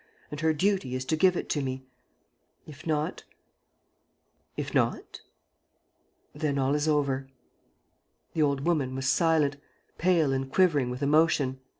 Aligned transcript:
And 0.31 0.39
her 0.39 0.51
duty 0.51 0.95
is 0.95 1.05
to 1.05 1.15
give 1.15 1.37
it 1.37 1.47
to 1.49 1.61
me.... 1.61 1.85
If 2.65 2.87
not..." 2.87 3.23
"If 4.57 4.73
not...?" 4.73 5.21
"Then 6.33 6.57
all 6.57 6.73
is 6.73 6.87
over." 6.87 7.29
The 8.33 8.41
old 8.41 8.61
woman 8.65 8.95
was 8.95 9.07
silent, 9.07 9.57
pale 9.99 10.33
and 10.33 10.51
quivering 10.51 10.89
with 10.89 11.03
emotion. 11.03 11.59